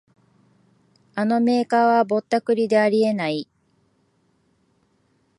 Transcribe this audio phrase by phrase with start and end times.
[1.13, 3.47] あのメーカーはぼったくりであり得ない